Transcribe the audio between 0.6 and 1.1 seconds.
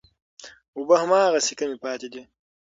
اوبه